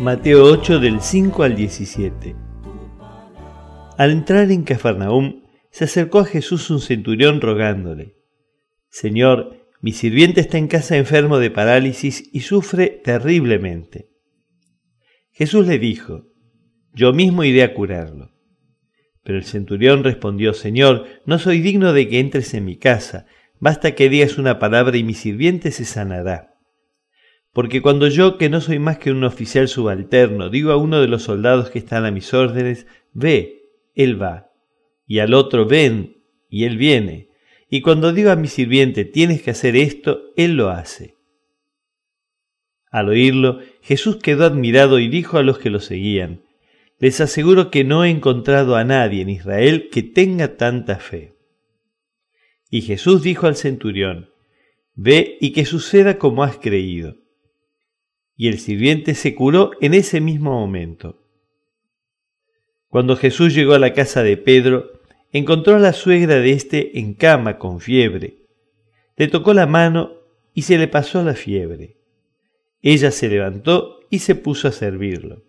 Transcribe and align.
Mateo 0.00 0.44
8 0.44 0.80
del 0.80 1.00
5 1.00 1.42
al 1.44 1.54
17. 1.54 2.34
Al 3.96 4.10
entrar 4.10 4.50
en 4.50 4.64
Cafarnaúm, 4.64 5.44
se 5.70 5.84
acercó 5.84 6.18
a 6.18 6.24
Jesús 6.24 6.68
un 6.70 6.80
centurión 6.80 7.40
rogándole, 7.40 8.16
Señor, 8.90 9.68
mi 9.80 9.92
sirviente 9.92 10.40
está 10.40 10.58
en 10.58 10.66
casa 10.66 10.96
enfermo 10.96 11.38
de 11.38 11.50
parálisis 11.50 12.28
y 12.32 12.40
sufre 12.40 13.00
terriblemente. 13.04 14.08
Jesús 15.30 15.66
le 15.66 15.78
dijo, 15.78 16.26
Yo 16.92 17.12
mismo 17.12 17.44
iré 17.44 17.62
a 17.62 17.72
curarlo. 17.72 18.32
Pero 19.22 19.38
el 19.38 19.44
centurión 19.44 20.02
respondió, 20.02 20.54
Señor, 20.54 21.06
no 21.24 21.38
soy 21.38 21.60
digno 21.60 21.92
de 21.92 22.08
que 22.08 22.18
entres 22.18 22.52
en 22.54 22.64
mi 22.64 22.76
casa, 22.78 23.26
basta 23.60 23.94
que 23.94 24.08
digas 24.08 24.38
una 24.38 24.58
palabra 24.58 24.96
y 24.96 25.04
mi 25.04 25.14
sirviente 25.14 25.70
se 25.70 25.84
sanará. 25.84 26.53
Porque 27.54 27.80
cuando 27.80 28.08
yo, 28.08 28.36
que 28.36 28.50
no 28.50 28.60
soy 28.60 28.80
más 28.80 28.98
que 28.98 29.12
un 29.12 29.22
oficial 29.22 29.68
subalterno, 29.68 30.50
digo 30.50 30.72
a 30.72 30.76
uno 30.76 31.00
de 31.00 31.06
los 31.06 31.22
soldados 31.22 31.70
que 31.70 31.78
están 31.78 32.04
a 32.04 32.10
mis 32.10 32.34
órdenes, 32.34 32.88
ve, 33.12 33.70
él 33.94 34.20
va, 34.20 34.50
y 35.06 35.20
al 35.20 35.34
otro, 35.34 35.64
ven, 35.64 36.16
y 36.50 36.64
él 36.64 36.76
viene, 36.76 37.28
y 37.70 37.80
cuando 37.80 38.12
digo 38.12 38.32
a 38.32 38.36
mi 38.36 38.48
sirviente, 38.48 39.04
tienes 39.04 39.40
que 39.40 39.52
hacer 39.52 39.76
esto, 39.76 40.32
él 40.36 40.56
lo 40.56 40.70
hace. 40.70 41.14
Al 42.90 43.08
oírlo, 43.08 43.60
Jesús 43.82 44.16
quedó 44.16 44.44
admirado 44.44 44.98
y 44.98 45.08
dijo 45.08 45.38
a 45.38 45.44
los 45.44 45.58
que 45.58 45.70
lo 45.70 45.78
seguían, 45.78 46.42
les 46.98 47.20
aseguro 47.20 47.70
que 47.70 47.84
no 47.84 48.04
he 48.04 48.10
encontrado 48.10 48.74
a 48.74 48.82
nadie 48.82 49.22
en 49.22 49.30
Israel 49.30 49.90
que 49.92 50.02
tenga 50.02 50.56
tanta 50.56 50.96
fe. 50.96 51.34
Y 52.68 52.82
Jesús 52.82 53.22
dijo 53.22 53.46
al 53.46 53.54
centurión, 53.54 54.30
Ve 54.96 55.38
y 55.40 55.52
que 55.52 55.64
suceda 55.64 56.18
como 56.18 56.42
has 56.42 56.56
creído. 56.58 57.23
Y 58.36 58.48
el 58.48 58.58
sirviente 58.58 59.14
se 59.14 59.34
curó 59.34 59.70
en 59.80 59.94
ese 59.94 60.20
mismo 60.20 60.52
momento. 60.52 61.20
Cuando 62.88 63.16
Jesús 63.16 63.54
llegó 63.54 63.74
a 63.74 63.78
la 63.78 63.92
casa 63.92 64.22
de 64.22 64.36
Pedro, 64.36 65.00
encontró 65.32 65.76
a 65.76 65.80
la 65.80 65.92
suegra 65.92 66.36
de 66.36 66.52
éste 66.52 66.98
en 66.98 67.14
cama 67.14 67.58
con 67.58 67.80
fiebre. 67.80 68.38
Le 69.16 69.28
tocó 69.28 69.52
la 69.52 69.66
mano 69.66 70.12
y 70.54 70.62
se 70.62 70.78
le 70.78 70.88
pasó 70.88 71.22
la 71.22 71.34
fiebre. 71.34 71.96
Ella 72.82 73.10
se 73.10 73.28
levantó 73.28 74.00
y 74.10 74.20
se 74.20 74.34
puso 74.34 74.68
a 74.68 74.72
servirlo. 74.72 75.42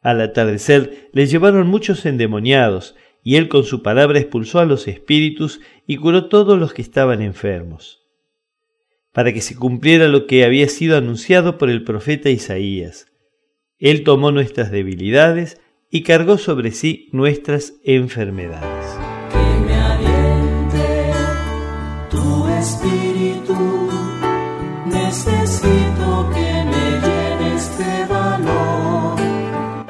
Al 0.00 0.20
atardecer 0.20 1.10
le 1.12 1.26
llevaron 1.26 1.66
muchos 1.66 2.06
endemoniados, 2.06 2.94
y 3.22 3.34
él 3.34 3.48
con 3.48 3.64
su 3.64 3.82
palabra 3.82 4.20
expulsó 4.20 4.60
a 4.60 4.64
los 4.64 4.86
espíritus 4.86 5.60
y 5.86 5.96
curó 5.96 6.28
todos 6.28 6.58
los 6.58 6.72
que 6.72 6.82
estaban 6.82 7.20
enfermos, 7.20 8.05
para 9.16 9.32
que 9.32 9.40
se 9.40 9.56
cumpliera 9.56 10.08
lo 10.08 10.26
que 10.26 10.44
había 10.44 10.68
sido 10.68 10.94
anunciado 10.94 11.56
por 11.56 11.70
el 11.70 11.84
profeta 11.84 12.28
Isaías. 12.28 13.06
Él 13.78 14.04
tomó 14.04 14.30
nuestras 14.30 14.70
debilidades 14.70 15.58
y 15.90 16.02
cargó 16.02 16.36
sobre 16.36 16.70
sí 16.70 17.08
nuestras 17.12 17.76
enfermedades. 17.82 18.84
Que 19.32 19.64
me 19.64 19.74
aliente 19.74 21.12
tu 22.10 22.46
espíritu, 22.60 23.88
necesito 24.84 26.30
que 26.34 26.64
me 26.66 27.00
llenes 27.00 27.78
de 27.78 28.12
valor. 28.12 29.18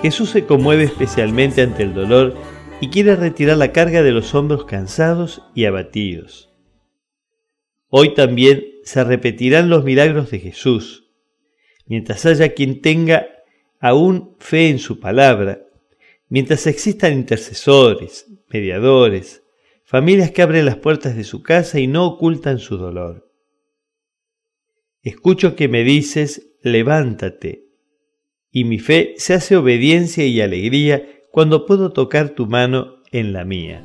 Jesús 0.00 0.30
se 0.30 0.46
conmueve 0.46 0.84
especialmente 0.84 1.62
ante 1.62 1.82
el 1.82 1.92
dolor 1.92 2.36
y 2.80 2.86
quiere 2.90 3.16
retirar 3.16 3.56
la 3.56 3.72
carga 3.72 4.04
de 4.04 4.12
los 4.12 4.32
hombros 4.36 4.64
cansados 4.64 5.42
y 5.56 5.64
abatidos. 5.64 6.50
Hoy 7.88 8.14
también 8.14 8.67
se 8.88 9.04
repetirán 9.04 9.68
los 9.68 9.84
milagros 9.84 10.30
de 10.30 10.40
Jesús, 10.40 11.10
mientras 11.86 12.26
haya 12.26 12.54
quien 12.54 12.80
tenga 12.80 13.26
aún 13.80 14.36
fe 14.40 14.68
en 14.68 14.78
su 14.78 14.98
palabra 14.98 15.68
Mientras 16.30 16.66
existan 16.66 17.14
intercesores, 17.14 18.26
mediadores, 18.48 19.42
familias 19.84 20.30
que 20.30 20.42
abren 20.42 20.66
las 20.66 20.76
puertas 20.76 21.16
de 21.16 21.24
su 21.24 21.42
casa 21.42 21.80
y 21.80 21.86
no 21.86 22.06
ocultan 22.06 22.58
su 22.58 22.76
dolor. 22.76 23.32
Escucho 25.02 25.56
que 25.56 25.68
me 25.68 25.84
dices, 25.84 26.50
levántate, 26.62 27.64
y 28.50 28.64
mi 28.64 28.78
fe 28.78 29.14
se 29.16 29.34
hace 29.34 29.56
obediencia 29.56 30.26
y 30.26 30.40
alegría 30.42 31.02
cuando 31.30 31.64
puedo 31.64 31.92
tocar 31.92 32.30
tu 32.30 32.46
mano 32.46 33.02
en 33.10 33.32
la 33.32 33.44
mía. 33.46 33.84